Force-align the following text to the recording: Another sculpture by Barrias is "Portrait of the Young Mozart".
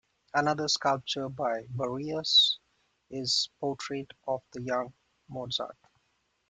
Another 0.33 0.67
sculpture 0.67 1.29
by 1.29 1.67
Barrias 1.69 2.57
is 3.11 3.51
"Portrait 3.59 4.09
of 4.27 4.41
the 4.51 4.63
Young 4.63 4.93
Mozart". 5.29 5.77